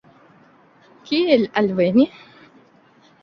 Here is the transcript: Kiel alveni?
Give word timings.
Kiel 1.09 1.45
alveni? 1.61 2.07